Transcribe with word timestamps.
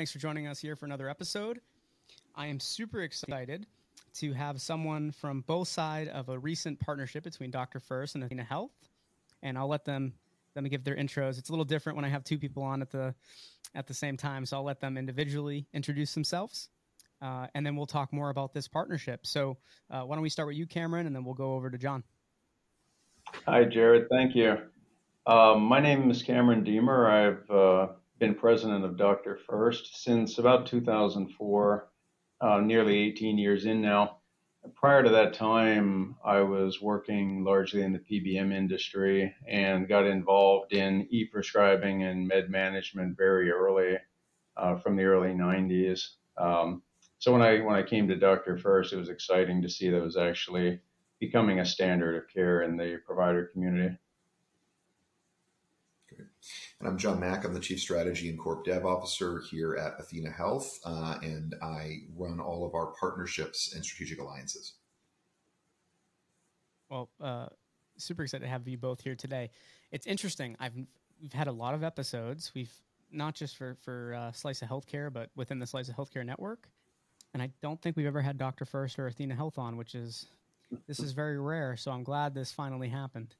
Thanks 0.00 0.12
for 0.12 0.18
joining 0.18 0.46
us 0.46 0.58
here 0.58 0.76
for 0.76 0.86
another 0.86 1.10
episode. 1.10 1.60
I 2.34 2.46
am 2.46 2.58
super 2.58 3.02
excited 3.02 3.66
to 4.14 4.32
have 4.32 4.58
someone 4.58 5.12
from 5.12 5.42
both 5.42 5.68
side 5.68 6.08
of 6.08 6.30
a 6.30 6.38
recent 6.38 6.80
partnership 6.80 7.22
between 7.22 7.52
DrFirst 7.52 8.14
and 8.14 8.24
Athena 8.24 8.44
Health, 8.44 8.70
and 9.42 9.58
I'll 9.58 9.68
let 9.68 9.84
them 9.84 10.14
let 10.56 10.64
me 10.64 10.70
give 10.70 10.84
their 10.84 10.96
intros. 10.96 11.38
It's 11.38 11.50
a 11.50 11.52
little 11.52 11.66
different 11.66 11.96
when 11.96 12.06
I 12.06 12.08
have 12.08 12.24
two 12.24 12.38
people 12.38 12.62
on 12.62 12.80
at 12.80 12.90
the 12.90 13.14
at 13.74 13.86
the 13.86 13.92
same 13.92 14.16
time, 14.16 14.46
so 14.46 14.56
I'll 14.56 14.64
let 14.64 14.80
them 14.80 14.96
individually 14.96 15.66
introduce 15.74 16.14
themselves, 16.14 16.70
uh, 17.20 17.48
and 17.54 17.66
then 17.66 17.76
we'll 17.76 17.84
talk 17.84 18.10
more 18.10 18.30
about 18.30 18.54
this 18.54 18.68
partnership. 18.68 19.26
So, 19.26 19.58
uh, 19.90 20.00
why 20.04 20.16
don't 20.16 20.22
we 20.22 20.30
start 20.30 20.48
with 20.48 20.56
you, 20.56 20.66
Cameron, 20.66 21.08
and 21.08 21.14
then 21.14 21.26
we'll 21.26 21.34
go 21.34 21.52
over 21.56 21.68
to 21.68 21.76
Jon. 21.76 22.04
Hi, 23.44 23.64
Jared. 23.64 24.08
Thank 24.08 24.34
you. 24.34 24.56
Um, 25.26 25.60
my 25.60 25.78
name 25.78 26.10
is 26.10 26.22
Cameron 26.22 26.64
Deemer. 26.64 27.06
I've 27.06 27.50
uh, 27.50 27.88
been 28.20 28.34
president 28.34 28.84
of 28.84 28.98
Dr. 28.98 29.38
First 29.48 30.04
since 30.04 30.38
about 30.38 30.66
2004, 30.66 31.88
uh, 32.42 32.60
nearly 32.60 32.98
18 32.98 33.38
years 33.38 33.64
in 33.64 33.80
now. 33.80 34.18
Prior 34.74 35.02
to 35.02 35.08
that 35.08 35.32
time, 35.32 36.16
I 36.22 36.40
was 36.40 36.82
working 36.82 37.44
largely 37.44 37.82
in 37.82 37.94
the 37.94 37.98
PBM 37.98 38.52
industry 38.52 39.34
and 39.48 39.88
got 39.88 40.06
involved 40.06 40.74
in 40.74 41.08
e 41.10 41.24
prescribing 41.24 42.02
and 42.02 42.28
med 42.28 42.50
management 42.50 43.16
very 43.16 43.50
early, 43.50 43.96
uh, 44.58 44.76
from 44.76 44.96
the 44.96 45.04
early 45.04 45.30
90s. 45.30 46.16
Um, 46.36 46.82
so 47.18 47.32
when 47.32 47.40
I 47.40 47.60
when 47.60 47.74
I 47.74 47.82
came 47.82 48.06
to 48.08 48.16
DrFirst, 48.16 48.92
it 48.92 48.98
was 48.98 49.08
exciting 49.08 49.62
to 49.62 49.68
see 49.70 49.88
that 49.88 49.96
it 49.96 50.04
was 50.04 50.18
actually 50.18 50.78
becoming 51.20 51.60
a 51.60 51.64
standard 51.64 52.16
of 52.16 52.28
care 52.28 52.62
in 52.62 52.76
the 52.76 53.00
provider 53.06 53.46
community. 53.46 53.96
And 56.78 56.88
I'm 56.88 56.98
Jon 56.98 57.20
Maack. 57.20 57.44
I'm 57.44 57.54
the 57.54 57.60
Chief 57.60 57.80
Strategy 57.80 58.28
and 58.28 58.38
Corp 58.38 58.64
Dev 58.64 58.86
Officer 58.86 59.42
here 59.50 59.76
at 59.76 59.98
Athena 59.98 60.30
Health, 60.30 60.78
uh, 60.84 61.18
and 61.22 61.54
I 61.62 61.98
run 62.16 62.40
all 62.40 62.66
of 62.66 62.74
our 62.74 62.92
partnerships 62.98 63.74
and 63.74 63.84
strategic 63.84 64.20
alliances. 64.20 64.74
Well, 66.88 67.08
uh, 67.20 67.46
super 67.98 68.22
excited 68.22 68.44
to 68.44 68.50
have 68.50 68.66
you 68.66 68.78
both 68.78 69.00
here 69.00 69.14
today. 69.14 69.50
It's 69.92 70.06
interesting. 70.06 70.56
I've 70.58 70.74
we've 71.20 71.32
had 71.32 71.48
a 71.48 71.52
lot 71.52 71.74
of 71.74 71.84
episodes. 71.84 72.52
We've 72.54 72.72
not 73.12 73.34
just 73.34 73.56
for 73.56 73.76
for 73.82 74.14
uh, 74.14 74.32
Slice 74.32 74.62
of 74.62 74.68
Healthcare, 74.68 75.12
but 75.12 75.30
within 75.36 75.58
the 75.58 75.66
Slice 75.66 75.88
of 75.88 75.96
Healthcare 75.96 76.24
network. 76.24 76.68
And 77.32 77.42
I 77.42 77.50
don't 77.62 77.80
think 77.80 77.96
we've 77.96 78.06
ever 78.06 78.20
had 78.22 78.38
Doctor 78.38 78.64
First 78.64 78.98
or 78.98 79.06
Athena 79.06 79.34
Health 79.34 79.58
on, 79.58 79.76
which 79.76 79.94
is 79.94 80.26
this 80.86 81.00
is 81.00 81.12
very 81.12 81.38
rare. 81.38 81.76
So 81.76 81.90
I'm 81.92 82.02
glad 82.02 82.34
this 82.34 82.52
finally 82.52 82.88
happened. 82.88 83.34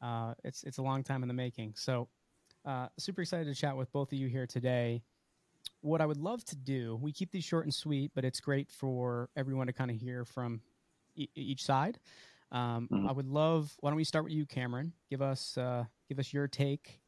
Uh, 0.00 0.34
it's 0.44 0.62
it's 0.64 0.78
a 0.78 0.82
long 0.82 1.02
time 1.02 1.22
in 1.22 1.28
the 1.28 1.34
making. 1.34 1.74
So 1.76 2.08
uh, 2.64 2.88
super 2.98 3.22
excited 3.22 3.46
to 3.46 3.54
chat 3.54 3.76
with 3.76 3.90
both 3.92 4.12
of 4.12 4.18
you 4.18 4.28
here 4.28 4.46
today. 4.46 5.02
What 5.80 6.00
I 6.00 6.06
would 6.06 6.16
love 6.18 6.44
to 6.46 6.56
do, 6.56 6.98
we 7.00 7.12
keep 7.12 7.30
these 7.30 7.44
short 7.44 7.64
and 7.64 7.74
sweet, 7.74 8.12
but 8.14 8.24
it's 8.24 8.40
great 8.40 8.70
for 8.70 9.28
everyone 9.36 9.66
to 9.66 9.72
kind 9.72 9.90
of 9.90 9.96
hear 9.96 10.24
from 10.24 10.60
e- 11.16 11.28
each 11.34 11.64
side. 11.64 11.98
Um, 12.52 12.88
mm-hmm. 12.92 13.08
I 13.08 13.12
would 13.12 13.26
love. 13.26 13.74
Why 13.80 13.90
don't 13.90 13.96
we 13.96 14.04
start 14.04 14.24
with 14.24 14.32
you, 14.32 14.46
Cameron? 14.46 14.92
Give 15.10 15.22
us 15.22 15.56
uh, 15.56 15.84
give 16.08 16.18
us 16.18 16.32
your 16.32 16.46
take 16.46 17.00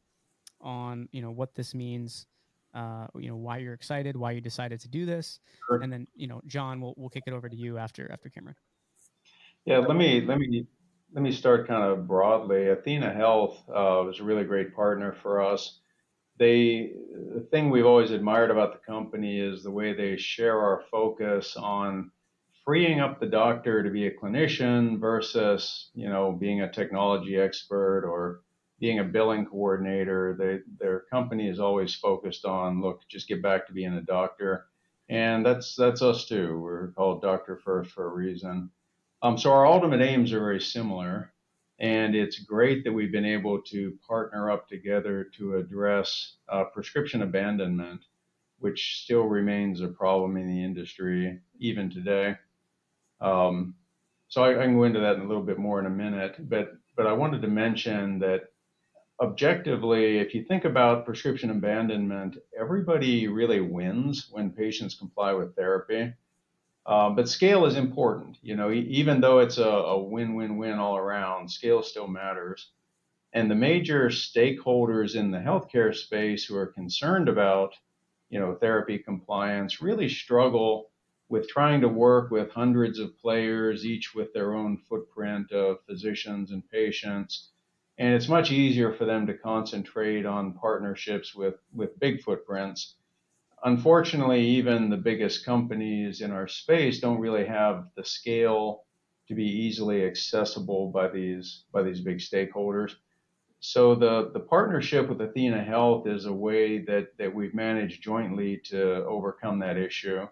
on 0.61 1.09
you 1.13 1.23
know 1.23 1.31
what 1.31 1.55
this 1.55 1.75
means. 1.75 2.27
Uh, 2.75 3.07
you 3.17 3.29
know 3.29 3.37
why 3.37 3.59
you're 3.59 3.75
excited, 3.75 4.17
why 4.17 4.33
you 4.33 4.41
decided 4.41 4.81
to 4.81 4.89
do 4.89 5.07
this, 5.07 5.39
sure. 5.69 5.81
and 5.81 5.93
then 5.93 6.09
you 6.17 6.27
know 6.27 6.41
Jon, 6.47 6.81
we'll 6.81 6.95
we'll 6.97 7.11
kick 7.11 7.25
it 7.27 7.33
over 7.33 7.49
to 7.49 7.55
you 7.55 7.79
after 7.79 8.11
after 8.11 8.29
Cameron. 8.29 8.57
Yeah, 9.65 9.79
let 9.79 9.97
me 9.97 10.23
let 10.23 10.39
me 10.39 10.67
let 11.15 11.23
me 11.23 11.31
start 11.31 11.69
kind 11.69 11.84
of 11.84 12.09
broadly. 12.09 12.69
Athena 12.69 13.12
Health 13.15 13.57
uh, 13.69 14.03
was 14.05 14.19
a 14.19 14.25
really 14.25 14.43
great 14.43 14.75
partner 14.75 15.14
for 15.23 15.41
us. 15.41 15.79
They, 16.39 16.91
the 17.33 17.47
thing 17.52 17.70
we've 17.70 17.86
always 17.86 18.11
admired 18.11 18.51
about 18.51 18.73
the 18.73 18.85
company 18.85 19.39
is 19.39 19.63
the 19.63 19.70
way 19.70 19.92
they 19.92 20.17
share 20.17 20.58
our 20.58 20.83
focus 20.91 21.57
on 21.57 22.11
freeing 22.64 22.98
up 22.98 23.20
the 23.20 23.27
doctor 23.27 23.85
to 23.85 23.91
be 23.91 24.08
a 24.08 24.19
clinician 24.19 24.98
versus, 24.98 25.91
you 25.95 26.08
know, 26.08 26.33
being 26.33 26.63
a 26.63 26.73
technology 26.73 27.36
expert 27.36 28.05
or 28.05 28.41
being 28.81 28.98
a 28.98 29.05
billing 29.05 29.46
coordinator. 29.46 30.35
They, 30.36 30.58
their 30.85 31.05
company 31.13 31.48
is 31.48 31.61
always 31.61 31.95
focused 31.95 32.45
on, 32.45 32.83
look, 32.83 33.02
just 33.08 33.29
get 33.29 33.41
back 33.41 33.69
to 33.69 33.73
being 33.73 33.95
a 33.95 34.02
doctor. 34.02 34.67
And 35.08 35.46
that's, 35.46 35.77
that's 35.77 36.02
us 36.02 36.27
too. 36.27 36.58
We're 36.58 36.89
called 36.89 37.23
Doctor 37.23 37.61
First 37.64 37.92
for 37.92 38.07
a 38.07 38.13
reason. 38.13 38.70
Um, 39.24 39.39
so 39.39 39.51
our 39.51 39.67
ultimate 39.67 40.02
aims 40.02 40.35
are 40.35 40.39
very 40.40 40.61
similar, 40.61 41.33
and 41.79 42.14
it's 42.14 42.40
great 42.40 42.85
that 42.85 42.92
we've 42.92 43.11
been 43.11 43.24
able 43.24 43.62
to 43.62 43.96
partner 44.07 44.51
up 44.51 44.68
together 44.68 45.30
to 45.39 45.57
address 45.57 46.36
uh, 46.51 46.64
prescription 46.64 47.23
abandonment, 47.23 48.02
which 48.58 49.01
still 49.02 49.23
remains 49.23 49.80
a 49.80 49.89
problem 49.89 50.36
in 50.36 50.46
the 50.46 50.63
industry 50.63 51.40
even 51.58 51.89
today. 51.89 52.36
Um, 53.23 53.74
so 54.29 54.45
I, 54.45 54.61
I 54.61 54.64
can 54.67 54.77
go 54.77 54.84
into 54.84 55.01
that 55.01 55.17
in 55.17 55.23
a 55.23 55.27
little 55.27 55.42
bit 55.42 55.58
more 55.58 55.80
in 55.80 55.86
a 55.86 55.90
minute, 55.90 56.46
but 56.51 56.74
but 56.95 57.07
I 57.07 57.14
wanted 57.14 57.40
to 57.40 57.48
mention 57.48 58.18
that 58.18 58.52
objectively, 59.23 60.18
if 60.18 60.34
you 60.34 60.45
think 60.45 60.67
about 60.67 61.07
prescription 61.07 61.48
abandonment, 61.48 62.36
everybody 62.61 63.27
really 63.29 63.63
wins 63.63 64.29
when 64.30 64.51
patients 64.51 64.95
comply 64.95 65.33
with 65.33 65.57
therapy. 65.57 66.13
Um, 66.86 67.17
but 67.17 67.28
scale 67.28 67.64
is 67.64 67.77
important. 67.77 68.36
You 68.42 68.56
know, 68.56 68.70
even 68.70 69.20
though 69.20 69.39
it's 69.39 69.58
a, 69.58 69.68
a 69.68 70.02
win-win-win 70.02 70.78
all 70.78 70.96
around, 70.96 71.50
scale 71.50 71.83
still 71.83 72.08
matters. 72.08 72.70
And 73.33 73.50
the 73.50 73.55
major 73.55 74.08
stakeholders 74.11 75.17
in 75.17 75.30
the 75.30 75.39
healthcare 75.39 75.95
space 75.95 76.45
who 76.45 76.56
are 76.56 76.67
concerned 76.67 77.28
about, 77.28 77.74
you 78.28 78.39
know, 78.39 78.55
therapy 78.55 78.98
compliance 78.98 79.80
really 79.80 80.08
struggle 80.08 80.90
with 81.28 81.48
trying 81.48 81.80
to 81.80 81.89
work 81.89 82.30
with 82.30 82.50
hundreds 82.50 82.98
of 82.98 83.18
players, 83.18 83.86
each 83.86 84.14
with 84.14 84.33
their 84.34 84.55
own 84.55 84.77
footprint 84.89 85.51
of 85.52 85.78
physicians 85.89 86.51
and 86.52 86.68
patients. 86.68 87.51
And 87.96 88.14
it's 88.14 88.28
much 88.28 88.52
easier 88.52 88.92
for 88.92 89.05
them 89.05 89.27
to 89.27 89.34
concentrate 89.34 90.27
on 90.27 90.52
partnerships 90.52 91.34
with, 91.34 91.55
with 91.72 91.98
big 91.98 92.22
footprints 92.22 92.96
unfortunately, 93.64 94.42
even 94.42 94.91
the 94.91 94.97
biggest 94.97 95.45
companies 95.45 96.20
in 96.20 96.30
our 96.30 96.47
space 96.47 97.01
don't 97.01 97.20
really 97.20 97.47
have 97.47 97.86
the 97.97 98.05
scale 98.05 98.85
to 99.29 99.35
be 99.35 99.45
easily 99.45 100.05
accessible 100.05 100.91
by 100.91 101.08
these 101.08 101.64
by 101.73 101.83
these 101.83 102.01
big 102.01 102.19
stakeholders. 102.19 102.92
So 103.61 103.95
the, 103.95 104.30
the 104.35 104.41
partnership 104.41 105.08
with 105.08 105.23
Athena 105.23 105.64
Health 105.64 106.07
is 106.07 106.27
a 106.27 106.33
way 106.33 106.80
that, 106.80 107.17
that 107.17 107.35
we've 107.35 107.55
managed 107.55 108.02
jointly 108.02 108.61
to 108.67 109.07
overcome 109.07 109.61
that 109.61 109.79
issue. 109.79 110.29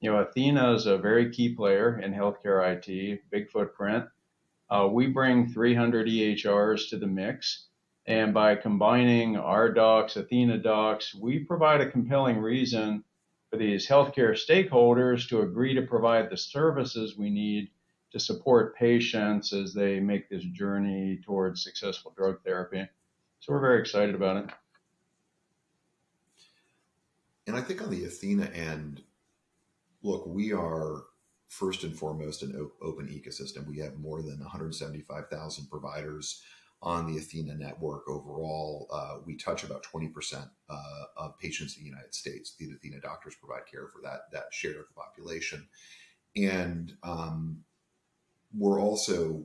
You 0.00 0.10
know, 0.10 0.18
Athena 0.18 0.74
is 0.74 0.86
a 0.86 0.98
very 0.98 1.30
key 1.30 1.54
player 1.54 2.00
in 2.00 2.12
healthcare 2.12 2.66
IT, 2.76 3.20
big 3.30 3.48
footprint. 3.50 4.06
Uh, 4.68 4.88
we 4.90 5.06
bring 5.06 5.48
300 5.52 6.08
EHRs 6.08 6.88
to 6.90 6.98
the 6.98 7.06
mix. 7.06 7.68
And 8.06 8.34
by 8.34 8.56
combining 8.56 9.36
our 9.36 9.72
docs, 9.72 10.16
Athena 10.16 10.58
docs, 10.58 11.14
we 11.14 11.38
provide 11.38 11.80
a 11.80 11.90
compelling 11.90 12.38
reason 12.38 13.04
for 13.48 13.56
these 13.56 13.86
healthcare 13.86 14.36
stakeholders 14.36 15.28
to 15.28 15.42
agree 15.42 15.74
to 15.74 15.82
provide 15.82 16.28
the 16.28 16.36
services 16.36 17.16
we 17.16 17.30
need 17.30 17.70
to 18.10 18.18
support 18.18 18.76
patients 18.76 19.52
as 19.52 19.72
they 19.72 20.00
make 20.00 20.28
this 20.28 20.42
journey 20.42 21.20
towards 21.24 21.62
successful 21.62 22.12
drug 22.16 22.42
therapy. 22.44 22.86
So 23.40 23.52
we're 23.52 23.60
very 23.60 23.80
excited 23.80 24.14
about 24.14 24.36
it. 24.44 24.50
And 27.46 27.56
I 27.56 27.60
think 27.60 27.82
on 27.82 27.90
the 27.90 28.04
Athena 28.04 28.46
end, 28.46 29.02
look, 30.02 30.26
we 30.26 30.52
are 30.52 31.04
first 31.48 31.84
and 31.84 31.96
foremost 31.96 32.42
an 32.42 32.70
open 32.80 33.08
ecosystem. 33.08 33.66
We 33.66 33.78
have 33.78 33.98
more 33.98 34.22
than 34.22 34.40
175,000 34.40 35.66
providers 35.68 36.42
on 36.82 37.06
the 37.06 37.16
Athena 37.16 37.54
network 37.54 38.08
overall, 38.08 38.88
uh, 38.92 39.18
we 39.24 39.36
touch 39.36 39.62
about 39.62 39.84
20% 39.84 40.48
uh, 40.68 40.82
of 41.16 41.38
patients 41.38 41.76
in 41.76 41.84
the 41.84 41.88
United 41.88 42.12
States. 42.12 42.56
The 42.58 42.72
Athena 42.72 43.00
doctors 43.00 43.36
provide 43.36 43.66
care 43.70 43.86
for 43.86 44.00
that, 44.02 44.22
that 44.32 44.46
share 44.50 44.80
of 44.80 44.86
the 44.88 44.94
population. 44.94 45.68
And 46.36 46.92
um, 47.04 47.58
we're 48.52 48.80
also 48.80 49.44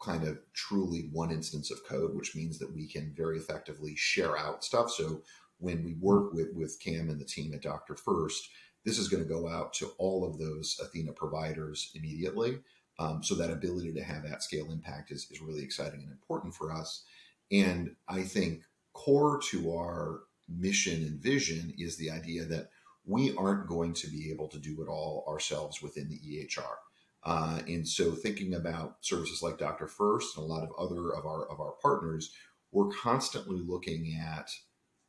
kind 0.00 0.24
of 0.24 0.38
truly 0.52 1.08
one 1.12 1.32
instance 1.32 1.70
of 1.72 1.84
code, 1.84 2.14
which 2.14 2.36
means 2.36 2.58
that 2.58 2.72
we 2.72 2.86
can 2.86 3.12
very 3.16 3.38
effectively 3.38 3.94
share 3.96 4.38
out 4.38 4.62
stuff. 4.62 4.90
So 4.90 5.22
when 5.58 5.82
we 5.82 5.94
work 5.94 6.32
with, 6.32 6.48
with 6.54 6.78
Cam 6.80 7.08
and 7.08 7.20
the 7.20 7.24
team 7.24 7.52
at 7.52 7.62
DrFirst, 7.62 8.48
this 8.84 8.98
is 8.98 9.08
going 9.08 9.22
to 9.22 9.28
go 9.28 9.48
out 9.48 9.72
to 9.74 9.90
all 9.98 10.24
of 10.24 10.38
those 10.38 10.78
Athena 10.80 11.12
providers 11.12 11.90
immediately. 11.96 12.60
Um, 12.98 13.22
so 13.22 13.34
that 13.34 13.50
ability 13.50 13.92
to 13.92 14.02
have 14.02 14.22
that 14.24 14.42
scale 14.42 14.70
impact 14.70 15.10
is, 15.10 15.28
is 15.30 15.42
really 15.42 15.62
exciting 15.62 16.00
and 16.00 16.10
important 16.10 16.54
for 16.54 16.72
us. 16.72 17.04
And 17.52 17.94
I 18.08 18.22
think 18.22 18.62
core 18.94 19.38
to 19.50 19.74
our 19.74 20.20
mission 20.48 21.02
and 21.04 21.20
vision 21.20 21.74
is 21.78 21.96
the 21.96 22.10
idea 22.10 22.44
that 22.44 22.70
we 23.04 23.36
aren't 23.36 23.68
going 23.68 23.92
to 23.94 24.08
be 24.08 24.30
able 24.30 24.48
to 24.48 24.58
do 24.58 24.82
it 24.82 24.88
all 24.88 25.24
ourselves 25.28 25.82
within 25.82 26.08
the 26.08 26.18
EHR. 26.18 26.76
Uh, 27.22 27.60
and 27.66 27.86
so 27.86 28.12
thinking 28.12 28.54
about 28.54 28.96
services 29.00 29.42
like 29.42 29.58
DrFirst 29.58 30.36
and 30.36 30.44
a 30.44 30.46
lot 30.46 30.62
of 30.62 30.70
other 30.78 31.12
of 31.12 31.26
our 31.26 31.46
of 31.50 31.60
our 31.60 31.74
partners, 31.82 32.32
we're 32.72 32.88
constantly 32.88 33.58
looking 33.58 34.16
at 34.20 34.50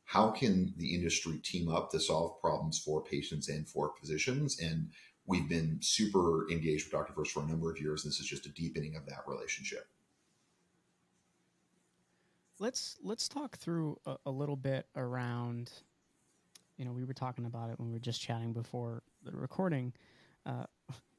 how 0.04 0.30
can 0.30 0.74
the 0.76 0.94
industry 0.94 1.38
team 1.38 1.68
up 1.68 1.90
to 1.90 2.00
solve 2.00 2.40
problems 2.40 2.78
for 2.78 3.04
patients 3.04 3.48
and 3.48 3.68
for 3.68 3.92
physicians? 4.00 4.58
And 4.58 4.90
we've 5.28 5.48
been 5.48 5.78
super 5.80 6.50
engaged 6.50 6.90
with 6.90 7.06
DrFirst 7.06 7.28
for 7.28 7.42
a 7.42 7.46
number 7.46 7.70
of 7.70 7.80
years. 7.80 8.04
And 8.04 8.10
This 8.10 8.18
is 8.18 8.26
just 8.26 8.46
a 8.46 8.48
deepening 8.48 8.96
of 8.96 9.06
that 9.06 9.20
relationship. 9.28 9.86
Let's 12.58 12.96
let's 13.04 13.28
talk 13.28 13.56
through 13.56 14.00
a, 14.04 14.16
a 14.26 14.30
little 14.30 14.56
bit 14.56 14.86
around. 14.96 15.70
You 16.76 16.84
know, 16.84 16.92
we 16.92 17.04
were 17.04 17.14
talking 17.14 17.44
about 17.44 17.70
it 17.70 17.78
when 17.78 17.88
we 17.88 17.94
were 17.94 18.00
just 18.00 18.20
chatting 18.20 18.52
before 18.52 19.02
the 19.24 19.30
recording. 19.30 19.92
Uh, 20.44 20.64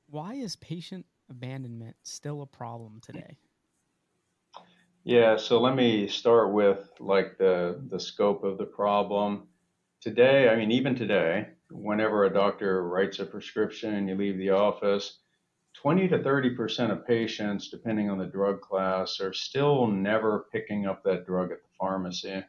why 0.10 0.34
is 0.34 0.58
patient 0.58 1.06
abandonment 1.30 1.96
still 2.04 2.42
a 2.42 2.46
problem 2.46 3.00
today? 3.02 3.38
Yeah, 5.04 5.38
so 5.38 5.62
let 5.62 5.76
me 5.76 6.08
start 6.08 6.52
with 6.52 6.90
like 7.00 7.38
the 7.38 7.80
the 7.88 8.00
scope 8.00 8.44
of 8.44 8.58
the 8.58 8.66
problem. 8.66 9.48
Today, 10.02 10.50
I 10.50 10.58
mean 10.58 10.72
even 10.72 10.94
today, 10.94 11.48
whenever 11.72 12.26
a 12.26 12.34
doctor 12.34 12.88
writes 12.88 13.20
a 13.20 13.26
prescription 13.26 13.94
and 13.96 14.10
you 14.10 14.16
leave 14.16 14.38
the 14.38 14.52
office, 14.52 15.20
20 15.76 16.08
to 16.10 16.20
30% 16.20 16.92
of 16.92 17.08
patients, 17.08 17.70
depending 17.70 18.10
on 18.10 18.18
the 18.18 18.26
drug 18.26 18.62
class, 18.62 19.20
are 19.20 19.34
still 19.34 19.88
never 19.88 20.48
picking 20.52 20.86
up 20.86 21.04
that 21.04 21.26
drug 21.26 21.52
at 21.52 21.62
the 21.62 21.70
pharmacy. 21.80 22.44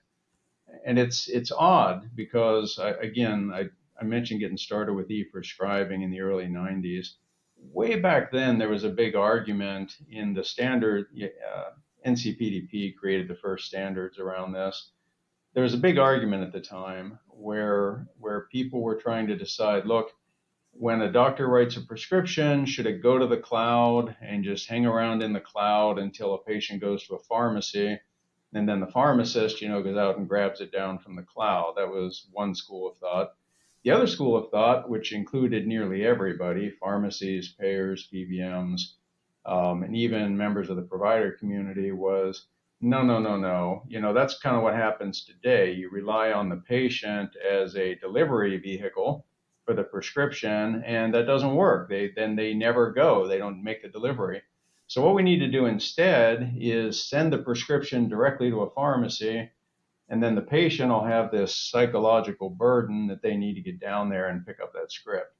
And 0.85 0.99
it's 0.99 1.29
it's 1.29 1.53
odd 1.53 2.11
because 2.15 2.79
I, 2.79 2.91
again, 2.91 3.51
I, 3.53 3.69
I 4.01 4.05
mentioned 4.05 4.41
getting 4.41 4.57
started 4.57 4.95
with 4.95 5.11
e-prescribing 5.11 6.03
in 6.03 6.11
the 6.11 6.21
early 6.21 6.47
90s. 6.47 7.15
Way 7.57 7.97
back 7.97 8.33
then, 8.33 8.59
there 8.59 8.69
was 8.69 8.85
a 8.85 8.91
big 8.91 9.15
argument 9.15 9.97
in 10.11 10.33
the 10.33 10.45
standard. 10.45 11.07
Uh, 11.23 11.71
NCPDP 12.07 12.97
created 12.97 13.29
the 13.29 13.35
first 13.35 13.67
standards 13.67 14.19
around 14.19 14.53
this. 14.53 14.93
There 15.53 15.65
was 15.65 15.75
a 15.75 15.79
big 15.79 15.99
argument 15.99 16.45
at 16.45 16.53
the 16.53 16.61
time 16.61 17.19
where 17.29 18.07
where 18.19 18.47
people 18.53 18.83
were 18.83 19.01
trying 19.01 19.27
to 19.27 19.37
decide, 19.37 19.85
look, 19.85 20.13
when 20.73 21.03
a 21.03 21.11
doctor 21.11 21.49
writes 21.49 21.77
a 21.77 21.81
prescription, 21.81 22.67
should 22.67 22.87
it 22.87 23.03
go 23.03 23.19
to 23.19 23.27
the 23.27 23.37
cloud 23.37 24.17
and 24.21 24.45
just 24.45 24.69
hang 24.69 24.87
around 24.87 25.23
in 25.23 25.33
the 25.33 25.41
cloud 25.41 25.99
until 25.99 26.35
a 26.35 26.45
patient 26.45 26.81
goes 26.81 27.05
to 27.07 27.17
a 27.17 27.19
pharmacy? 27.19 27.99
And 28.53 28.69
then 28.69 28.81
the 28.81 28.87
pharmacist, 28.87 29.61
you 29.61 29.69
know, 29.69 29.83
goes 29.83 29.97
out 29.97 30.19
and 30.19 30.29
grabs 30.29 30.61
it 30.61 30.71
down 30.71 30.99
from 30.99 31.17
the 31.17 31.23
cloud. 31.23 31.75
That 31.77 31.89
was 31.89 32.29
one 32.33 32.55
school 32.55 32.89
of 32.89 32.99
thought. 32.99 33.35
The 33.83 33.91
other 33.91 34.07
school 34.07 34.37
of 34.37 34.51
thought, 34.51 34.89
which 34.89 35.13
included 35.13 35.67
nearly 35.67 36.05
everybody, 36.07 36.71
pharmacies, 36.71 37.55
payers, 37.59 38.09
PBMs, 38.13 38.95
um, 39.47 39.83
and 39.83 39.97
even 39.97 40.37
members 40.37 40.71
of 40.71 40.77
the 40.77 40.83
provider 40.83 41.33
community, 41.33 41.91
was 41.91 42.47
no, 42.81 43.03
no, 43.03 43.19
no, 43.19 43.37
no. 43.37 43.83
You 43.89 44.01
know, 44.01 44.15
that's 44.15 44.39
kind 44.39 44.57
of 44.57 44.63
what 44.63 44.75
happens 44.75 45.25
today. 45.25 45.73
You 45.73 45.91
rely 45.91 46.33
on 46.33 46.49
the 46.49 46.57
patient 46.57 47.31
as 47.37 47.77
a 47.77 47.95
delivery 47.97 48.57
vehicle 48.59 49.27
for 49.67 49.75
the 49.75 49.85
prescription, 49.85 50.83
and 50.87 51.13
that 51.15 51.27
doesn't 51.27 51.55
work. 51.55 51.89
They 51.89 52.11
then 52.17 52.37
they 52.37 52.55
never 52.55 52.91
go. 52.91 53.27
They 53.27 53.39
don't 53.39 53.63
make 53.63 53.83
the 53.83 53.89
delivery. 53.89 54.43
So 54.87 55.03
what 55.05 55.15
we 55.15 55.23
need 55.23 55.41
to 55.41 55.51
do 55.51 55.67
instead 55.67 56.55
is 56.59 57.09
send 57.09 57.33
the 57.33 57.39
prescription 57.39 58.09
directly 58.09 58.51
to 58.51 58.63
a 58.63 58.71
pharmacy, 58.71 59.51
and 60.09 60.23
then 60.23 60.35
the 60.35 60.41
patient 60.41 60.91
will 60.91 61.05
have 61.05 61.31
this 61.31 61.55
psychological 61.55 62.51
burden 62.51 63.07
that 63.09 63.23
they 63.23 63.37
need 63.37 63.55
to 63.55 63.61
get 63.61 63.79
down 63.79 64.09
there 64.09 64.29
and 64.29 64.45
pick 64.45 64.59
up 64.61 64.73
that 64.73 64.91
script. 64.91 65.33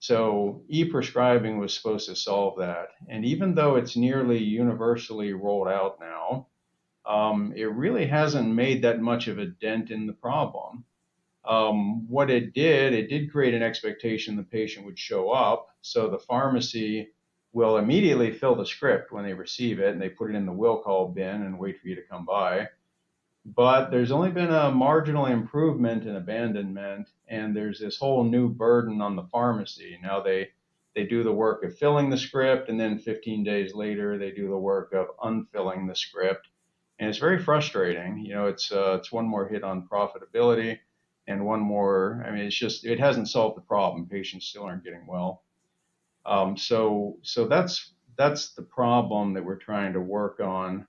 So 0.00 0.64
e-prescribing 0.68 1.58
was 1.58 1.72
supposed 1.72 2.08
to 2.08 2.16
solve 2.16 2.58
that, 2.58 2.88
and 3.08 3.24
even 3.24 3.54
though 3.54 3.76
it's 3.76 3.96
nearly 3.96 4.38
universally 4.38 5.32
rolled 5.32 5.68
out 5.68 6.00
now, 6.00 6.48
um, 7.04 7.52
it 7.56 7.64
really 7.64 8.06
hasn't 8.06 8.48
made 8.48 8.82
that 8.82 9.00
much 9.00 9.28
of 9.28 9.38
a 9.38 9.46
dent 9.46 9.90
in 9.90 10.06
the 10.06 10.12
problem. 10.12 10.84
Um, 11.44 12.08
what 12.08 12.30
it 12.30 12.54
did, 12.54 12.92
it 12.92 13.08
did 13.08 13.32
create 13.32 13.54
an 13.54 13.62
expectation 13.62 14.36
the 14.36 14.44
patient 14.44 14.86
would 14.86 14.98
show 14.98 15.30
up. 15.30 15.68
So 15.80 16.08
the 16.08 16.18
pharmacy 16.18 17.08
will 17.52 17.76
immediately 17.76 18.32
fill 18.32 18.54
the 18.54 18.64
script 18.64 19.12
when 19.12 19.24
they 19.24 19.34
receive 19.34 19.78
it 19.78 19.92
and 19.92 20.00
they 20.00 20.08
put 20.08 20.30
it 20.30 20.36
in 20.36 20.46
the 20.46 20.52
will 20.52 20.78
call 20.78 21.08
bin 21.08 21.42
and 21.42 21.58
wait 21.58 21.80
for 21.80 21.88
you 21.88 21.96
to 21.96 22.02
come 22.02 22.24
by. 22.24 22.68
But 23.44 23.90
there's 23.90 24.12
only 24.12 24.30
been 24.30 24.52
a 24.52 24.70
marginal 24.70 25.26
improvement 25.26 26.06
in 26.06 26.14
abandonment, 26.14 27.08
and 27.26 27.56
there's 27.56 27.80
this 27.80 27.96
whole 27.98 28.22
new 28.22 28.48
burden 28.48 29.00
on 29.00 29.16
the 29.16 29.24
pharmacy. 29.24 29.98
Now 30.00 30.20
they 30.20 30.50
they 30.94 31.06
do 31.06 31.24
the 31.24 31.32
work 31.32 31.64
of 31.64 31.76
filling 31.76 32.08
the 32.08 32.18
script, 32.18 32.68
and 32.68 32.78
then 32.78 32.98
15 32.98 33.42
days 33.42 33.74
later 33.74 34.16
they 34.16 34.30
do 34.30 34.48
the 34.48 34.58
work 34.58 34.92
of 34.92 35.08
unfilling 35.22 35.86
the 35.86 35.96
script, 35.96 36.48
and 37.02 37.08
it's 37.08 37.18
very 37.18 37.42
frustrating. 37.42 38.18
You 38.18 38.32
know, 38.32 38.46
it's 38.46 38.70
uh, 38.70 38.96
it's 39.00 39.10
one 39.10 39.26
more 39.26 39.48
hit 39.48 39.64
on 39.64 39.88
profitability 39.88 40.78
and 41.26 41.44
one 41.44 41.58
more. 41.58 42.24
I 42.24 42.30
mean, 42.30 42.44
it's 42.44 42.56
just 42.56 42.84
it 42.84 43.00
hasn't 43.00 43.28
solved 43.28 43.56
the 43.56 43.62
problem. 43.62 44.06
Patients 44.06 44.46
still 44.46 44.62
aren't 44.62 44.84
getting 44.84 45.04
well. 45.08 45.42
Um, 46.24 46.56
so 46.56 47.18
so 47.22 47.48
that's 47.48 47.94
that's 48.16 48.54
the 48.54 48.62
problem 48.62 49.34
that 49.34 49.44
we're 49.44 49.56
trying 49.56 49.94
to 49.94 50.00
work 50.00 50.38
on, 50.38 50.86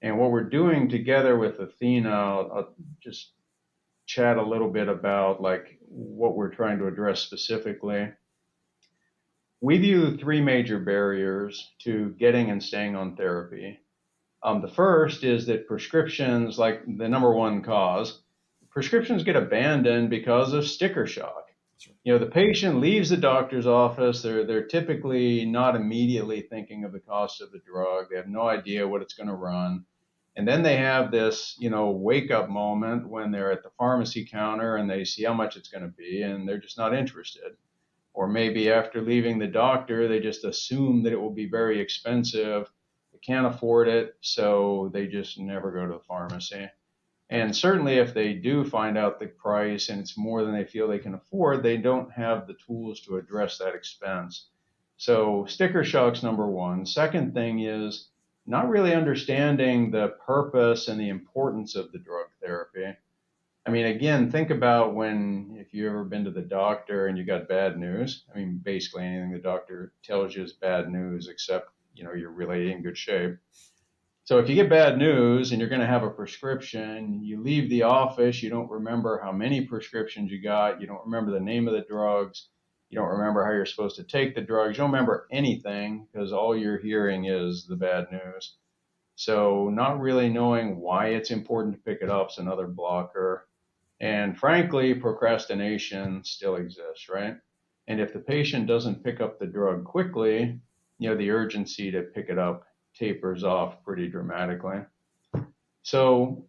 and 0.00 0.16
what 0.16 0.30
we're 0.30 0.48
doing 0.48 0.88
together 0.88 1.36
with 1.36 1.58
Athena. 1.58 2.08
I'll, 2.08 2.52
I'll 2.54 2.74
just 3.02 3.32
chat 4.06 4.36
a 4.36 4.48
little 4.48 4.70
bit 4.70 4.88
about 4.88 5.42
like 5.42 5.76
what 5.88 6.36
we're 6.36 6.54
trying 6.54 6.78
to 6.78 6.86
address 6.86 7.18
specifically. 7.18 8.12
We 9.60 9.78
view 9.78 10.16
three 10.18 10.40
major 10.40 10.78
barriers 10.78 11.68
to 11.80 12.10
getting 12.10 12.48
and 12.48 12.62
staying 12.62 12.94
on 12.94 13.16
therapy. 13.16 13.80
Um, 14.42 14.62
the 14.62 14.68
first 14.68 15.24
is 15.24 15.46
that 15.46 15.66
prescriptions, 15.66 16.58
like 16.58 16.82
the 16.86 17.08
number 17.08 17.32
one 17.32 17.62
cause, 17.62 18.20
prescriptions 18.70 19.24
get 19.24 19.36
abandoned 19.36 20.10
because 20.10 20.52
of 20.52 20.66
sticker 20.66 21.06
shock. 21.06 21.46
You 22.04 22.12
know, 22.12 22.18
the 22.18 22.26
patient 22.26 22.80
leaves 22.80 23.08
the 23.08 23.16
doctor's 23.16 23.66
office. 23.66 24.22
They're 24.22 24.44
they're 24.44 24.66
typically 24.66 25.44
not 25.44 25.76
immediately 25.76 26.42
thinking 26.42 26.84
of 26.84 26.92
the 26.92 27.00
cost 27.00 27.40
of 27.40 27.52
the 27.52 27.60
drug. 27.60 28.06
They 28.10 28.16
have 28.16 28.28
no 28.28 28.48
idea 28.48 28.88
what 28.88 29.02
it's 29.02 29.14
going 29.14 29.28
to 29.28 29.34
run. 29.34 29.84
And 30.36 30.46
then 30.46 30.62
they 30.62 30.76
have 30.76 31.10
this, 31.10 31.56
you 31.58 31.68
know, 31.68 31.90
wake 31.90 32.30
up 32.30 32.48
moment 32.48 33.08
when 33.08 33.30
they're 33.30 33.50
at 33.50 33.64
the 33.64 33.70
pharmacy 33.76 34.24
counter 34.24 34.76
and 34.76 34.88
they 34.88 35.04
see 35.04 35.24
how 35.24 35.34
much 35.34 35.56
it's 35.56 35.68
going 35.68 35.82
to 35.82 35.88
be 35.88 36.22
and 36.22 36.48
they're 36.48 36.58
just 36.58 36.78
not 36.78 36.94
interested. 36.94 37.56
Or 38.14 38.28
maybe 38.28 38.70
after 38.70 39.00
leaving 39.00 39.38
the 39.38 39.48
doctor, 39.48 40.06
they 40.06 40.20
just 40.20 40.44
assume 40.44 41.02
that 41.02 41.12
it 41.12 41.20
will 41.20 41.34
be 41.34 41.48
very 41.48 41.80
expensive. 41.80 42.70
They 43.18 43.34
can't 43.34 43.46
afford 43.52 43.88
it, 43.88 44.16
so 44.20 44.90
they 44.92 45.08
just 45.08 45.40
never 45.40 45.72
go 45.72 45.86
to 45.86 45.94
the 45.94 46.04
pharmacy. 46.06 46.68
And 47.30 47.54
certainly, 47.54 47.94
if 47.94 48.14
they 48.14 48.32
do 48.32 48.64
find 48.64 48.96
out 48.96 49.18
the 49.18 49.26
price 49.26 49.88
and 49.88 50.00
it's 50.00 50.16
more 50.16 50.44
than 50.44 50.54
they 50.54 50.64
feel 50.64 50.86
they 50.86 51.00
can 51.00 51.14
afford, 51.14 51.62
they 51.62 51.78
don't 51.78 52.12
have 52.12 52.46
the 52.46 52.54
tools 52.54 53.00
to 53.00 53.16
address 53.16 53.58
that 53.58 53.74
expense. 53.74 54.46
So, 54.98 55.46
sticker 55.46 55.82
shock's 55.82 56.22
number 56.22 56.46
one. 56.46 56.86
Second 56.86 57.34
thing 57.34 57.58
is 57.60 58.08
not 58.46 58.68
really 58.68 58.94
understanding 58.94 59.90
the 59.90 60.14
purpose 60.24 60.86
and 60.86 61.00
the 61.00 61.08
importance 61.08 61.74
of 61.74 61.90
the 61.90 61.98
drug 61.98 62.26
therapy. 62.40 62.96
I 63.66 63.70
mean, 63.70 63.86
again, 63.86 64.30
think 64.30 64.50
about 64.50 64.94
when, 64.94 65.56
if 65.58 65.74
you've 65.74 65.90
ever 65.90 66.04
been 66.04 66.24
to 66.24 66.30
the 66.30 66.40
doctor 66.40 67.08
and 67.08 67.18
you 67.18 67.24
got 67.24 67.48
bad 67.48 67.78
news. 67.78 68.24
I 68.32 68.38
mean, 68.38 68.58
basically 68.58 69.04
anything 69.04 69.32
the 69.32 69.38
doctor 69.38 69.92
tells 70.04 70.36
you 70.36 70.44
is 70.44 70.52
bad 70.52 70.88
news, 70.88 71.26
except, 71.28 71.70
you 71.98 72.04
know, 72.04 72.14
you're 72.14 72.30
really 72.30 72.70
in 72.70 72.82
good 72.82 72.96
shape. 72.96 73.36
So 74.24 74.38
if 74.38 74.48
you 74.48 74.54
get 74.54 74.70
bad 74.70 74.98
news 74.98 75.50
and 75.50 75.60
you're 75.60 75.70
going 75.70 75.80
to 75.80 75.86
have 75.86 76.02
a 76.02 76.10
prescription, 76.10 77.20
you 77.24 77.42
leave 77.42 77.68
the 77.70 77.82
office, 77.82 78.42
you 78.42 78.50
don't 78.50 78.70
remember 78.70 79.20
how 79.22 79.32
many 79.32 79.62
prescriptions 79.62 80.30
you 80.30 80.42
got, 80.42 80.80
you 80.80 80.86
don't 80.86 81.04
remember 81.04 81.32
the 81.32 81.40
name 81.40 81.66
of 81.66 81.74
the 81.74 81.84
drugs, 81.88 82.48
you 82.90 82.98
don't 82.98 83.08
remember 83.08 83.44
how 83.44 83.52
you're 83.52 83.66
supposed 83.66 83.96
to 83.96 84.04
take 84.04 84.34
the 84.34 84.40
drugs, 84.40 84.76
you 84.76 84.82
don't 84.82 84.92
remember 84.92 85.26
anything 85.32 86.06
because 86.12 86.32
all 86.32 86.56
you're 86.56 86.78
hearing 86.78 87.24
is 87.24 87.66
the 87.66 87.76
bad 87.76 88.06
news. 88.12 88.56
So 89.16 89.70
not 89.70 90.00
really 90.00 90.28
knowing 90.28 90.78
why 90.78 91.08
it's 91.08 91.30
important 91.30 91.74
to 91.74 91.82
pick 91.82 92.02
it 92.02 92.10
up 92.10 92.30
is 92.30 92.38
another 92.38 92.68
blocker. 92.68 93.48
And 93.98 94.38
frankly, 94.38 94.94
procrastination 94.94 96.22
still 96.22 96.56
exists, 96.56 97.08
right? 97.08 97.36
And 97.88 97.98
if 98.00 98.12
the 98.12 98.20
patient 98.20 98.66
doesn't 98.66 99.02
pick 99.02 99.20
up 99.20 99.38
the 99.38 99.46
drug 99.46 99.84
quickly, 99.84 100.60
you 100.98 101.08
know, 101.08 101.16
the 101.16 101.30
urgency 101.30 101.90
to 101.90 102.02
pick 102.02 102.28
it 102.28 102.38
up 102.38 102.64
tapers 102.94 103.44
off 103.44 103.82
pretty 103.84 104.08
dramatically. 104.08 104.80
So, 105.82 106.46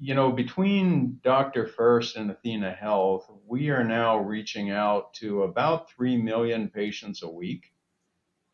you 0.00 0.14
know, 0.14 0.30
between 0.30 1.18
DrFirst 1.24 2.16
and 2.16 2.30
Athena 2.30 2.72
Health, 2.72 3.30
we 3.46 3.70
are 3.70 3.84
now 3.84 4.18
reaching 4.18 4.70
out 4.70 5.12
to 5.14 5.42
about 5.42 5.90
3 5.90 6.16
million 6.16 6.68
patients 6.68 7.22
a 7.22 7.28
week. 7.28 7.72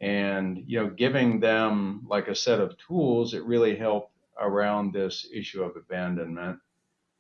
And, 0.01 0.63
you 0.67 0.81
know, 0.81 0.91
giving 0.91 1.41
them 1.41 2.05
like 2.09 2.29
a 2.29 2.35
set 2.35 2.61
of 2.61 2.77
tools 2.79 3.33
that 3.33 3.43
really 3.45 3.77
help 3.77 4.11
around 4.41 4.93
this 4.93 5.27
issue 5.33 5.63
of 5.63 5.77
abandonment. 5.77 6.59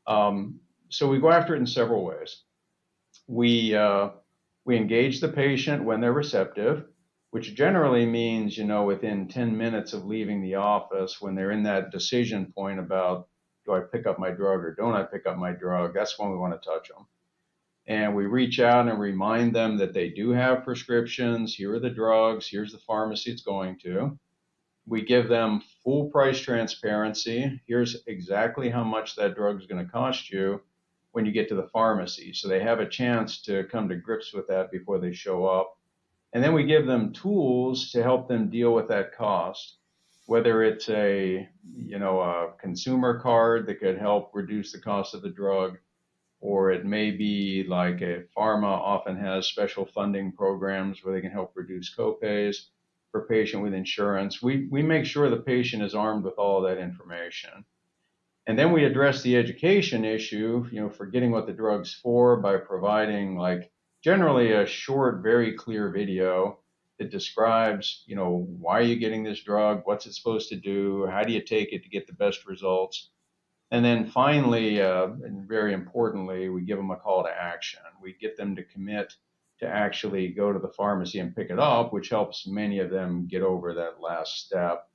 Um, 0.06 0.60
so 0.88 1.08
we 1.08 1.20
go 1.20 1.30
after 1.30 1.54
it 1.54 1.60
in 1.60 1.66
several 1.66 2.04
ways. 2.04 2.42
We, 3.26 3.74
uh, 3.74 4.10
we 4.64 4.76
engage 4.76 5.20
the 5.20 5.28
patient 5.28 5.84
when 5.84 6.00
they're 6.00 6.12
receptive 6.12 6.84
which 7.34 7.56
generally 7.56 8.06
means, 8.06 8.56
you 8.56 8.62
know, 8.62 8.84
within 8.84 9.26
10 9.26 9.58
minutes 9.58 9.92
of 9.92 10.04
leaving 10.04 10.40
the 10.40 10.54
office, 10.54 11.20
when 11.20 11.34
they're 11.34 11.50
in 11.50 11.64
that 11.64 11.90
decision 11.90 12.52
point 12.54 12.78
about 12.78 13.26
do 13.66 13.72
I 13.72 13.80
pick 13.80 14.06
up 14.06 14.20
my 14.20 14.30
drug 14.30 14.60
or 14.60 14.72
don't 14.72 14.94
I 14.94 15.02
pick 15.02 15.26
up 15.26 15.36
my 15.36 15.50
drug? 15.50 15.94
That's 15.94 16.16
when 16.16 16.30
we 16.30 16.36
want 16.36 16.52
to 16.52 16.64
touch 16.64 16.90
them. 16.90 17.06
And 17.88 18.14
we 18.14 18.26
reach 18.26 18.60
out 18.60 18.86
and 18.86 19.00
remind 19.00 19.52
them 19.52 19.76
that 19.78 19.92
they 19.92 20.10
do 20.10 20.30
have 20.30 20.62
prescriptions. 20.62 21.56
Here 21.56 21.74
are 21.74 21.80
the 21.80 21.90
drugs. 21.90 22.46
Here's 22.48 22.70
the 22.70 22.78
pharmacy 22.78 23.32
it's 23.32 23.42
going 23.42 23.80
to. 23.80 24.16
We 24.86 25.02
give 25.02 25.28
them 25.28 25.60
full 25.82 26.10
price 26.10 26.38
transparency. 26.38 27.60
Here's 27.66 27.96
exactly 28.06 28.70
how 28.70 28.84
much 28.84 29.16
that 29.16 29.34
drug 29.34 29.60
is 29.60 29.66
going 29.66 29.84
to 29.84 29.90
cost 29.90 30.30
you 30.30 30.60
when 31.10 31.26
you 31.26 31.32
get 31.32 31.48
to 31.48 31.56
the 31.56 31.68
pharmacy. 31.72 32.32
So 32.32 32.46
they 32.46 32.60
have 32.60 32.78
a 32.78 32.88
chance 32.88 33.42
to 33.42 33.64
come 33.64 33.88
to 33.88 33.96
grips 33.96 34.32
with 34.32 34.46
that 34.46 34.70
before 34.70 35.00
they 35.00 35.12
show 35.12 35.46
up. 35.46 35.76
And 36.34 36.42
then 36.42 36.52
we 36.52 36.64
give 36.64 36.84
them 36.84 37.12
tools 37.12 37.92
to 37.92 38.02
help 38.02 38.28
them 38.28 38.50
deal 38.50 38.74
with 38.74 38.88
that 38.88 39.14
cost, 39.16 39.76
whether 40.26 40.64
it's 40.64 40.88
a, 40.88 41.48
you 41.76 41.98
know, 42.00 42.20
a 42.20 42.52
consumer 42.60 43.20
card 43.20 43.66
that 43.68 43.78
could 43.78 43.98
help 43.98 44.32
reduce 44.34 44.72
the 44.72 44.80
cost 44.80 45.14
of 45.14 45.22
the 45.22 45.30
drug, 45.30 45.78
or 46.40 46.72
it 46.72 46.84
may 46.84 47.12
be 47.12 47.64
like 47.68 48.02
a 48.02 48.24
pharma 48.36 48.66
often 48.66 49.16
has 49.16 49.46
special 49.46 49.86
funding 49.86 50.32
programs 50.32 51.04
where 51.04 51.14
they 51.14 51.20
can 51.20 51.30
help 51.30 51.52
reduce 51.54 51.94
copays 51.94 52.56
for 53.12 53.28
patient 53.28 53.62
with 53.62 53.72
insurance. 53.72 54.42
We, 54.42 54.66
we 54.72 54.82
make 54.82 55.06
sure 55.06 55.30
the 55.30 55.36
patient 55.36 55.84
is 55.84 55.94
armed 55.94 56.24
with 56.24 56.34
all 56.34 56.62
that 56.62 56.78
information. 56.78 57.64
And 58.48 58.58
then 58.58 58.72
we 58.72 58.84
address 58.84 59.22
the 59.22 59.36
education 59.36 60.04
issue, 60.04 60.66
you 60.72 60.80
know, 60.80 60.90
forgetting 60.90 61.30
what 61.30 61.46
the 61.46 61.52
drug's 61.52 61.94
for 61.94 62.38
by 62.38 62.56
providing 62.56 63.38
like 63.38 63.70
generally 64.04 64.52
a 64.52 64.66
short, 64.66 65.22
very 65.22 65.54
clear 65.54 65.88
video 65.88 66.58
that 66.98 67.10
describes, 67.10 68.04
you 68.06 68.14
know, 68.14 68.46
why 68.60 68.78
are 68.78 68.82
you 68.82 68.96
getting 68.96 69.24
this 69.24 69.42
drug? 69.42 69.80
What's 69.84 70.04
it 70.04 70.12
supposed 70.12 70.50
to 70.50 70.56
do? 70.56 71.06
How 71.06 71.24
do 71.24 71.32
you 71.32 71.40
take 71.40 71.72
it 71.72 71.82
to 71.82 71.88
get 71.88 72.06
the 72.06 72.12
best 72.12 72.46
results? 72.46 73.08
And 73.70 73.82
then 73.82 74.06
finally, 74.06 74.82
uh, 74.82 75.06
and 75.06 75.48
very 75.48 75.72
importantly, 75.72 76.50
we 76.50 76.66
give 76.66 76.76
them 76.76 76.90
a 76.90 76.96
call 76.96 77.24
to 77.24 77.30
action. 77.30 77.80
We 78.02 78.14
get 78.20 78.36
them 78.36 78.54
to 78.56 78.62
commit 78.62 79.14
to 79.60 79.66
actually 79.66 80.28
go 80.28 80.52
to 80.52 80.58
the 80.58 80.72
pharmacy 80.76 81.20
and 81.20 81.34
pick 81.34 81.48
it 81.48 81.58
up, 81.58 81.94
which 81.94 82.10
helps 82.10 82.46
many 82.46 82.80
of 82.80 82.90
them 82.90 83.26
get 83.26 83.42
over 83.42 83.72
that 83.72 84.02
last 84.02 84.44
step. 84.44 84.86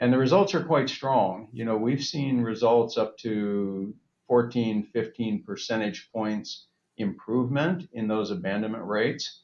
And 0.00 0.12
the 0.12 0.18
results 0.18 0.56
are 0.56 0.64
quite 0.64 0.88
strong. 0.88 1.50
You 1.52 1.64
know, 1.64 1.76
we've 1.76 2.02
seen 2.02 2.40
results 2.40 2.98
up 2.98 3.16
to 3.18 3.94
14, 4.26 4.88
15 4.92 5.44
percentage 5.44 6.10
points 6.12 6.66
improvement 7.00 7.88
in 7.92 8.08
those 8.08 8.30
abandonment 8.30 8.84
rates. 8.84 9.42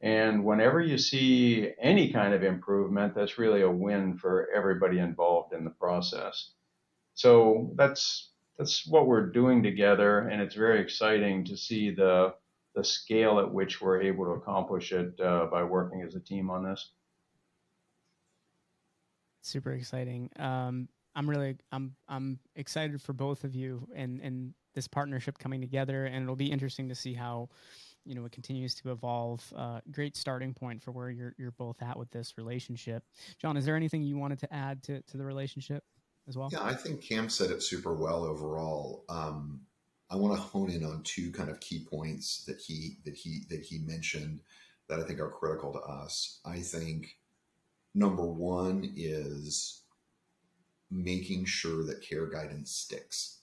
And 0.00 0.44
whenever 0.44 0.80
you 0.80 0.96
see 0.96 1.72
any 1.80 2.12
kind 2.12 2.32
of 2.32 2.44
improvement, 2.44 3.14
that's 3.14 3.38
really 3.38 3.62
a 3.62 3.70
win 3.70 4.16
for 4.16 4.48
everybody 4.54 4.98
involved 4.98 5.52
in 5.52 5.64
the 5.64 5.70
process. 5.70 6.50
So 7.14 7.72
that's 7.74 8.30
that's 8.58 8.86
what 8.86 9.06
we're 9.06 9.26
doing 9.26 9.62
together, 9.62 10.28
and 10.28 10.42
it's 10.42 10.54
very 10.54 10.80
exciting 10.80 11.44
to 11.46 11.56
see 11.56 11.90
the 11.90 12.34
the 12.74 12.84
scale 12.84 13.40
at 13.40 13.52
which 13.52 13.80
we're 13.80 14.00
able 14.02 14.24
to 14.26 14.30
accomplish 14.32 14.92
it 14.92 15.18
uh, 15.20 15.46
by 15.46 15.64
working 15.64 16.02
as 16.02 16.14
a 16.14 16.20
team 16.20 16.48
on 16.48 16.62
this. 16.62 16.90
Super 19.42 19.72
exciting. 19.72 20.30
Um, 20.38 20.88
I'm 21.16 21.28
really 21.28 21.56
I'm 21.72 21.96
I'm 22.08 22.38
excited 22.54 23.02
for 23.02 23.12
both 23.12 23.42
of 23.42 23.54
you 23.54 23.88
and 23.94 24.20
and 24.20 24.54
this 24.78 24.86
partnership 24.86 25.38
coming 25.38 25.60
together, 25.60 26.06
and 26.06 26.22
it'll 26.22 26.36
be 26.36 26.52
interesting 26.52 26.88
to 26.88 26.94
see 26.94 27.12
how 27.12 27.48
you 28.04 28.14
know 28.14 28.24
it 28.24 28.30
continues 28.30 28.76
to 28.76 28.92
evolve. 28.92 29.42
Uh, 29.56 29.80
great 29.90 30.16
starting 30.16 30.54
point 30.54 30.80
for 30.80 30.92
where 30.92 31.10
you're 31.10 31.34
you're 31.36 31.50
both 31.50 31.82
at 31.82 31.98
with 31.98 32.10
this 32.12 32.38
relationship. 32.38 33.02
Jon, 33.38 33.56
is 33.56 33.64
there 33.64 33.74
anything 33.74 34.02
you 34.02 34.16
wanted 34.16 34.38
to 34.38 34.54
add 34.54 34.84
to 34.84 35.02
to 35.02 35.16
the 35.16 35.24
relationship 35.24 35.82
as 36.28 36.38
well? 36.38 36.48
Yeah, 36.52 36.62
I 36.62 36.74
think 36.74 37.02
Cam 37.02 37.28
said 37.28 37.50
it 37.50 37.60
super 37.60 37.92
well 37.92 38.24
overall. 38.24 39.04
Um, 39.08 39.62
I 40.10 40.16
want 40.16 40.36
to 40.36 40.40
hone 40.40 40.70
in 40.70 40.84
on 40.84 41.02
two 41.02 41.32
kind 41.32 41.50
of 41.50 41.58
key 41.58 41.84
points 41.90 42.44
that 42.44 42.58
he 42.58 42.98
that 43.04 43.14
he 43.14 43.40
that 43.50 43.60
he 43.60 43.80
mentioned 43.80 44.42
that 44.88 45.00
I 45.00 45.02
think 45.02 45.18
are 45.18 45.28
critical 45.30 45.72
to 45.72 45.80
us. 45.80 46.38
I 46.44 46.60
think 46.60 47.18
number 47.96 48.24
one 48.24 48.92
is 48.96 49.82
making 50.88 51.46
sure 51.46 51.84
that 51.84 52.00
care 52.00 52.26
guidance 52.26 52.70
sticks 52.70 53.37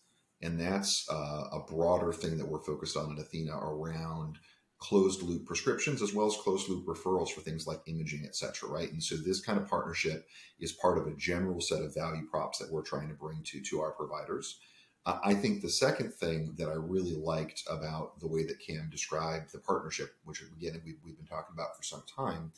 and 0.46 0.60
that's 0.60 1.08
uh, 1.10 1.44
a 1.52 1.60
broader 1.68 2.14
thing 2.14 2.38
that 2.38 2.48
we're 2.48 2.64
focused 2.64 2.98
on 2.98 3.12
at 3.12 3.20
Athena 3.20 3.58
around 3.58 4.38
closed 4.78 5.22
loop 5.24 5.46
prescriptions 5.46 6.02
as 6.02 6.14
well 6.14 6.28
as 6.28 6.36
closed 6.36 6.70
loop 6.70 6.86
referrals 6.86 7.30
for 7.30 7.42
things 7.42 7.66
like 7.66 7.80
imaging, 7.88 8.24
et 8.26 8.36
cetera, 8.36 8.70
right? 8.70 8.92
And 8.92 9.02
so 9.02 9.16
this 9.16 9.42
kind 9.42 9.58
of 9.58 9.68
partnership 9.68 10.28
is 10.60 10.74
part 10.74 10.98
of 10.98 11.08
a 11.08 11.16
general 11.16 11.62
set 11.62 11.82
of 11.82 11.96
value 11.96 12.28
props 12.30 12.60
that 12.60 12.72
we're 12.72 12.84
trying 12.84 13.08
to 13.08 13.16
bring 13.16 13.42
to 13.46 13.62
to 13.62 13.82
our 13.82 13.92
providers. 13.92 14.60
I 15.08 15.36
think 15.36 15.62
the 15.62 15.70
second 15.70 16.14
thing 16.14 16.56
that 16.58 16.68
I 16.68 16.74
really 16.74 17.16
liked 17.16 17.64
about 17.70 18.20
the 18.20 18.28
way 18.28 18.44
that 18.46 18.60
Cam 18.60 18.90
described 18.92 19.52
the 19.52 19.60
partnership, 19.60 20.16
which 20.24 20.42
again 20.42 20.82
we've, 20.84 20.98
we've 21.06 21.18
been 21.18 21.28
talking 21.28 21.54
about 21.54 21.78
for 21.78 21.84
some 21.84 22.04
time, 22.14 22.52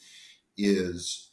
is 0.57 1.31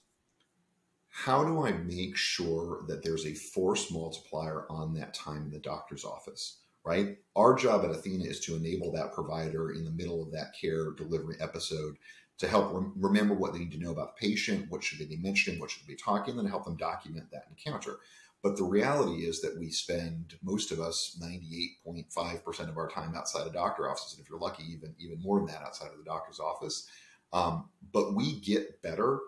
how 1.25 1.43
do 1.43 1.64
I 1.64 1.73
make 1.73 2.19
sure 2.19 2.83
that 2.87 3.02
there's 3.02 3.25
a 3.25 3.33
force 3.33 3.90
multiplier 3.90 4.66
on 4.69 4.93
that 4.95 5.14
time 5.14 5.45
in 5.47 5.50
the 5.50 5.59
doctor's 5.59 6.04
office? 6.04 6.61
Right? 6.85 7.16
Our 7.35 7.54
job 7.54 7.83
at 7.83 7.90
Athena 7.90 8.25
is 8.25 8.40
to 8.40 8.57
enable 8.57 8.93
that 8.93 9.14
provider 9.14 9.73
in 9.73 9.87
the 9.87 9.90
middle 9.90 10.23
of 10.23 10.31
that 10.33 10.54
care 10.61 10.90
delivery 10.90 11.37
episode 11.40 11.97
to 12.37 12.47
help 12.47 12.75
rem- 12.75 12.93
remember 12.97 13.33
what 13.33 13.54
they 13.54 13.61
need 13.61 13.73
to 13.73 13.78
know 13.78 13.90
about 13.93 14.16
the 14.16 14.28
patient, 14.28 14.71
what 14.71 14.85
should 14.85 14.99
they 14.99 15.07
be 15.07 15.16
mentioning, 15.16 15.59
what 15.59 15.71
should 15.71 15.87
they 15.87 15.95
be 15.95 15.99
talking, 15.99 16.38
and 16.38 16.47
help 16.47 16.66
them 16.66 16.76
document 16.76 17.31
that 17.33 17.47
encounter. 17.49 18.00
But 18.43 18.59
the 18.59 18.64
reality 18.64 19.25
is 19.26 19.40
that 19.40 19.59
we 19.59 19.71
spend 19.71 20.35
most 20.43 20.73
of 20.73 20.78
us 20.78 21.19
98.5% 21.23 22.69
of 22.69 22.76
our 22.76 22.90
time 22.90 23.14
outside 23.14 23.47
of 23.47 23.54
doctor 23.54 23.88
offices, 23.88 24.19
and 24.19 24.23
if 24.23 24.28
you're 24.28 24.38
lucky, 24.38 24.64
even 24.71 24.95
even 24.99 25.23
more 25.23 25.38
than 25.38 25.47
that 25.47 25.62
outside 25.62 25.90
of 25.90 25.97
the 25.97 26.04
doctor's 26.04 26.38
office. 26.38 26.87
Um, 27.33 27.71
but 27.95 28.14
we 28.14 28.40
get 28.40 28.83
better 28.83 29.21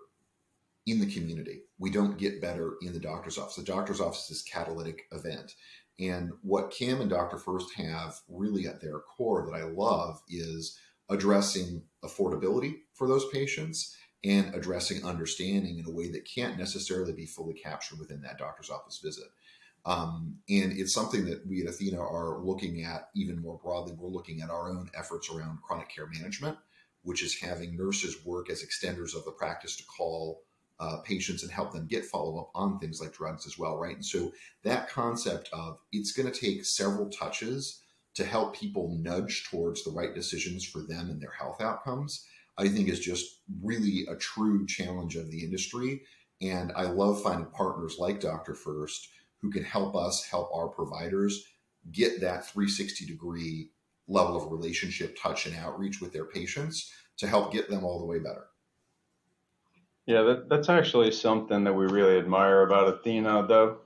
in 0.86 1.00
the 1.00 1.12
community. 1.12 1.62
We 1.78 1.90
don't 1.90 2.18
get 2.18 2.40
better 2.40 2.74
in 2.80 2.92
the 2.92 3.00
doctor's 3.00 3.38
office. 3.38 3.56
The 3.56 3.64
doctor's 3.64 4.00
office 4.00 4.30
is 4.30 4.42
catalytic 4.42 5.02
event. 5.12 5.54
And 5.98 6.32
what 6.42 6.70
Cam 6.70 7.00
and 7.00 7.10
DrFirst 7.10 7.72
have 7.76 8.20
really 8.28 8.66
at 8.66 8.80
their 8.80 9.00
core 9.00 9.46
that 9.46 9.56
I 9.56 9.64
love 9.64 10.20
is 10.28 10.78
addressing 11.08 11.82
affordability 12.04 12.74
for 12.94 13.08
those 13.08 13.28
patients 13.30 13.96
and 14.24 14.54
addressing 14.54 15.04
understanding 15.04 15.78
in 15.78 15.86
a 15.86 15.90
way 15.90 16.10
that 16.10 16.28
can't 16.28 16.58
necessarily 16.58 17.12
be 17.12 17.26
fully 17.26 17.54
captured 17.54 17.98
within 17.98 18.20
that 18.22 18.38
doctor's 18.38 18.70
office 18.70 19.00
visit. 19.02 19.28
Um, 19.84 20.38
and 20.48 20.72
it's 20.72 20.92
something 20.92 21.24
that 21.26 21.46
we 21.46 21.62
at 21.62 21.68
Athena 21.68 22.00
are 22.00 22.40
looking 22.42 22.82
at 22.82 23.08
even 23.14 23.40
more 23.40 23.58
broadly. 23.62 23.94
We're 23.96 24.08
looking 24.08 24.42
at 24.42 24.50
our 24.50 24.68
own 24.68 24.90
efforts 24.98 25.30
around 25.30 25.62
chronic 25.62 25.88
care 25.88 26.08
management, 26.08 26.58
which 27.02 27.22
is 27.22 27.40
having 27.40 27.76
nurses 27.76 28.24
work 28.24 28.50
as 28.50 28.64
extenders 28.64 29.16
of 29.16 29.24
the 29.24 29.30
practice 29.30 29.76
to 29.76 29.84
call 29.84 30.42
uh, 30.78 30.98
patients 31.04 31.42
and 31.42 31.52
help 31.52 31.72
them 31.72 31.86
get 31.86 32.04
follow 32.04 32.38
up 32.38 32.50
on 32.54 32.78
things 32.78 33.00
like 33.00 33.12
drugs 33.12 33.46
as 33.46 33.58
well, 33.58 33.78
right? 33.78 33.96
And 33.96 34.04
so 34.04 34.32
that 34.64 34.88
concept 34.88 35.48
of 35.52 35.78
it's 35.92 36.12
going 36.12 36.30
to 36.30 36.40
take 36.40 36.64
several 36.64 37.08
touches 37.08 37.82
to 38.14 38.24
help 38.24 38.56
people 38.56 38.96
nudge 39.00 39.44
towards 39.50 39.84
the 39.84 39.90
right 39.90 40.14
decisions 40.14 40.64
for 40.64 40.80
them 40.80 41.10
and 41.10 41.20
their 41.20 41.32
health 41.38 41.60
outcomes, 41.60 42.26
I 42.58 42.68
think 42.68 42.88
is 42.88 43.00
just 43.00 43.40
really 43.62 44.06
a 44.10 44.16
true 44.16 44.66
challenge 44.66 45.16
of 45.16 45.30
the 45.30 45.44
industry. 45.44 46.02
And 46.42 46.72
I 46.76 46.84
love 46.84 47.22
finding 47.22 47.50
partners 47.50 47.96
like 47.98 48.20
DrFirst 48.20 49.06
who 49.42 49.50
can 49.50 49.64
help 49.64 49.94
us 49.94 50.24
help 50.24 50.50
our 50.54 50.68
providers 50.68 51.46
get 51.92 52.20
that 52.20 52.46
360 52.46 53.06
degree 53.06 53.70
level 54.08 54.36
of 54.36 54.52
relationship, 54.52 55.16
touch, 55.20 55.46
and 55.46 55.56
outreach 55.56 56.00
with 56.00 56.12
their 56.12 56.24
patients 56.24 56.92
to 57.18 57.26
help 57.26 57.52
get 57.52 57.68
them 57.68 57.84
all 57.84 57.98
the 57.98 58.06
way 58.06 58.18
better. 58.18 58.46
Yeah, 60.06 60.22
that, 60.22 60.48
that's 60.48 60.68
actually 60.68 61.10
something 61.10 61.64
that 61.64 61.72
we 61.72 61.86
really 61.86 62.18
admire 62.18 62.62
about 62.62 62.88
Athena. 62.88 63.46
Though, 63.48 63.78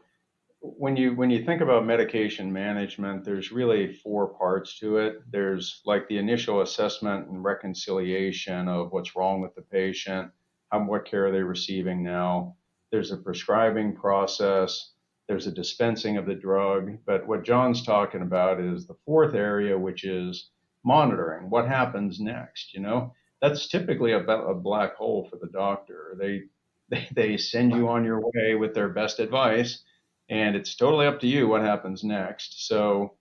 when 0.61 0.97
you 0.97 1.15
when 1.15 1.31
you 1.31 1.45
think 1.45 1.63
about 1.63 1.87
medication 1.87 2.53
management, 2.53 3.25
there's 3.25 3.51
really 3.51 3.95
four 3.95 4.29
parts 4.35 4.79
to 4.81 4.99
it. 4.99 5.23
There's 5.31 5.81
like 5.87 6.09
the 6.09 6.19
initial 6.19 6.61
assessment 6.61 7.29
and 7.29 7.43
reconciliation 7.43 8.69
of 8.69 8.93
what's 8.93 9.17
wrong 9.17 9.41
with 9.41 9.55
the 9.55 9.63
patient, 9.63 10.31
how 10.71 10.85
what 10.85 11.07
care 11.07 11.29
are 11.29 11.33
they 11.33 11.43
receiving 11.43 12.03
now. 12.03 12.57
There's 12.93 13.13
a 13.13 13.17
prescribing 13.17 13.97
process. 13.97 14.93
There's 15.27 15.47
a 15.47 15.53
dispensing 15.53 16.19
of 16.19 16.27
the 16.27 16.35
drug. 16.35 16.99
But 17.07 17.27
what 17.27 17.45
Jon's 17.45 17.83
talking 17.83 18.21
about 18.23 18.61
is 18.61 18.87
the 18.87 18.97
fourth 19.07 19.35
area, 19.35 19.79
which 19.79 20.05
is 20.05 20.51
monitoring. 20.85 21.49
What 21.49 21.69
happens 21.69 22.21
next? 22.21 22.75
You 22.75 22.81
know, 22.81 23.15
that's 23.41 23.69
typically 23.69 24.13
a, 24.13 24.21
black 24.21 24.97
hole 24.97 25.27
for 25.31 25.37
the 25.37 25.51
doctor. 25.53 26.17
They, 26.19 26.43
they 26.89 27.09
they 27.15 27.37
send 27.37 27.73
you 27.73 27.89
on 27.89 28.05
your 28.05 28.21
way 28.21 28.55
with 28.55 28.75
their 28.75 28.89
best 28.89 29.19
advice, 29.19 29.83
and 30.29 30.57
it's 30.57 30.75
totally 30.75 31.07
up 31.07 31.21
to 31.21 31.27
you 31.27 31.49
what 31.49 31.63
happens 31.63 32.05
next. 32.05 32.67
So, 32.67 33.15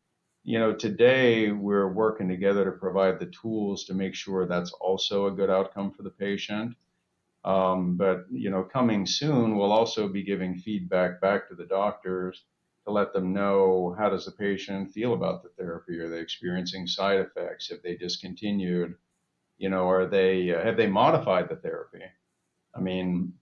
you 0.44 0.60
know, 0.60 0.74
today 0.74 1.52
we're 1.52 1.92
working 1.92 2.28
together 2.28 2.66
to 2.66 2.72
provide 2.72 3.20
the 3.20 3.32
tools 3.42 3.86
to 3.86 3.94
make 3.94 4.16
sure 4.16 4.46
that's 4.46 4.72
also 4.74 5.28
a 5.28 5.32
good 5.32 5.50
outcome 5.50 5.92
for 5.92 6.04
the 6.04 6.10
patient. 6.10 6.76
Um, 7.46 7.96
but 7.96 8.26
you 8.30 8.50
know, 8.50 8.64
coming 8.64 9.06
soon, 9.06 9.56
we'll 9.56 9.72
also 9.72 10.08
be 10.08 10.24
giving 10.24 10.56
feedback 10.56 11.22
back 11.22 11.48
to 11.50 11.56
the 11.56 11.66
doctors 11.66 12.44
to 12.86 12.92
let 12.92 13.14
them 13.14 13.34
know 13.34 13.96
how 13.98 14.10
does 14.10 14.26
the 14.26 14.32
patient 14.32 14.92
feel 14.92 15.14
about 15.14 15.44
the 15.44 15.50
therapy? 15.50 16.00
Are 16.00 16.10
they 16.10 16.20
experiencing 16.20 16.88
side 16.88 17.20
effects? 17.20 17.70
Have 17.70 17.82
they 17.82 17.96
discontinued? 17.96 18.96
You 19.60 19.70
know, 19.70 19.90
are 19.90 20.08
they 20.08 20.54
uh, 20.54 20.64
have 20.64 20.78
they 20.78 20.88
modified 20.88 21.50
the 21.50 21.58
therapy? 21.58 22.04
I 22.76 22.80
mean, 22.80 23.34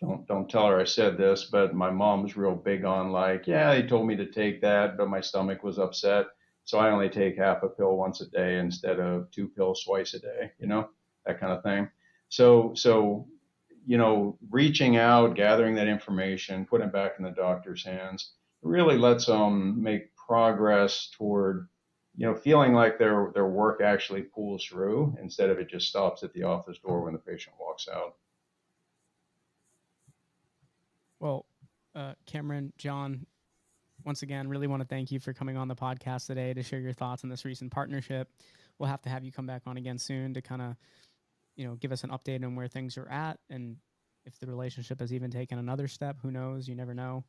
don't 0.00 0.26
don't 0.26 0.48
tell 0.48 0.68
her 0.68 0.80
I 0.80 0.84
said 0.84 1.18
this, 1.18 1.44
but 1.52 1.74
my 1.74 1.90
mom's 1.90 2.36
real 2.36 2.54
big 2.54 2.84
on 2.84 3.12
like, 3.12 3.46
yeah, 3.46 3.74
they 3.74 3.82
told 3.82 4.06
me 4.06 4.16
to 4.16 4.30
take 4.30 4.62
that, 4.62 4.96
but 4.96 5.08
my 5.08 5.20
stomach 5.20 5.62
was 5.62 5.78
upset, 5.78 6.26
so 6.64 6.78
I 6.78 6.90
only 6.90 7.10
take 7.10 7.36
half 7.36 7.62
a 7.62 7.68
pill 7.68 7.96
once 7.96 8.22
a 8.22 8.30
day 8.30 8.58
instead 8.58 8.98
of 9.00 9.30
two 9.30 9.48
pills 9.48 9.84
twice 9.84 10.14
a 10.14 10.20
day. 10.20 10.52
You 10.58 10.68
know, 10.68 10.88
that 11.26 11.38
kind 11.40 11.52
of 11.52 11.62
thing. 11.62 11.90
So 12.28 12.72
so 12.74 13.26
you 13.86 13.98
know, 13.98 14.38
reaching 14.50 14.96
out, 14.96 15.34
gathering 15.34 15.74
that 15.74 15.88
information, 15.88 16.66
putting 16.66 16.88
it 16.88 16.92
back 16.92 17.12
in 17.18 17.24
the 17.24 17.30
doctor's 17.30 17.84
hands, 17.84 18.34
really 18.62 18.98
lets 18.98 19.26
them 19.26 19.82
make 19.82 20.14
progress 20.16 21.10
toward, 21.16 21.68
you 22.20 22.26
know, 22.26 22.34
feeling 22.34 22.74
like 22.74 22.98
their 22.98 23.30
their 23.32 23.46
work 23.46 23.80
actually 23.80 24.20
pulls 24.20 24.62
through 24.62 25.16
instead 25.22 25.48
of 25.48 25.58
it 25.58 25.70
just 25.70 25.88
stops 25.88 26.22
at 26.22 26.34
the 26.34 26.42
office 26.42 26.76
door 26.76 27.00
when 27.02 27.14
the 27.14 27.18
patient 27.18 27.56
walks 27.58 27.88
out. 27.88 28.16
Well, 31.18 31.46
uh, 31.94 32.12
Cameron, 32.26 32.74
Jon, 32.76 33.24
once 34.04 34.20
again, 34.22 34.48
really 34.48 34.66
want 34.66 34.82
to 34.82 34.86
thank 34.86 35.10
you 35.10 35.18
for 35.18 35.32
coming 35.32 35.56
on 35.56 35.66
the 35.66 35.74
podcast 35.74 36.26
today 36.26 36.52
to 36.52 36.62
share 36.62 36.80
your 36.80 36.92
thoughts 36.92 37.24
on 37.24 37.30
this 37.30 37.46
recent 37.46 37.72
partnership. 37.72 38.28
We'll 38.78 38.90
have 38.90 39.00
to 39.02 39.08
have 39.08 39.24
you 39.24 39.32
come 39.32 39.46
back 39.46 39.62
on 39.64 39.78
again 39.78 39.96
soon 39.96 40.34
to 40.34 40.42
kind 40.42 40.60
of, 40.60 40.76
you 41.56 41.66
know, 41.66 41.76
give 41.76 41.90
us 41.90 42.04
an 42.04 42.10
update 42.10 42.44
on 42.44 42.54
where 42.54 42.68
things 42.68 42.98
are 42.98 43.08
at 43.08 43.38
and 43.48 43.76
if 44.26 44.38
the 44.38 44.46
relationship 44.46 45.00
has 45.00 45.14
even 45.14 45.30
taken 45.30 45.58
another 45.58 45.88
step. 45.88 46.18
Who 46.20 46.30
knows? 46.30 46.68
You 46.68 46.74
never 46.74 46.92
know 46.92 47.24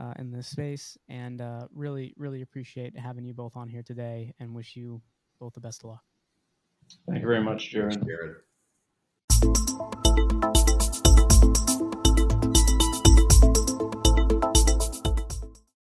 uh, 0.00 0.14
in 0.18 0.30
this 0.30 0.48
space. 0.48 0.96
And 1.08 1.40
uh, 1.40 1.66
really, 1.74 2.14
really 2.16 2.42
appreciate 2.42 2.98
having 2.98 3.24
you 3.24 3.34
both 3.34 3.56
on 3.56 3.68
here 3.68 3.82
today 3.82 4.34
and 4.40 4.54
wish 4.54 4.74
you 4.74 5.02
both 5.38 5.52
the 5.54 5.60
best 5.60 5.84
of 5.84 5.90
luck. 5.90 6.02
Thank 7.08 7.20
you 7.20 7.28
very 7.28 7.42
much, 7.42 7.70
Jared. 7.70 8.02
Jared. 8.04 8.36